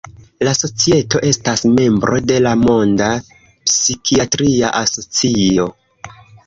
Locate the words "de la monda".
2.31-3.13